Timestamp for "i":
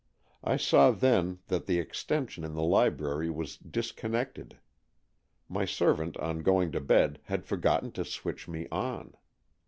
0.43-0.57